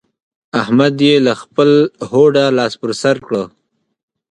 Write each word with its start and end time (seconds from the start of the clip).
احمد 0.61 0.95
يې 1.07 1.15
له 1.25 1.33
خپله 1.41 1.77
هوډه 2.09 2.45
لاس 2.57 2.73
پر 2.81 2.91
سر 3.01 3.15
کړ. 3.27 3.33